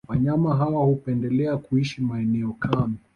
[0.09, 2.95] Wanyama hawa hupendelea kuishi maeneo kame